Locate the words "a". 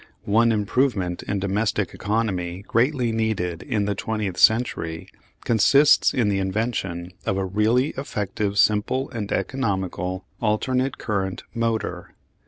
7.37-7.45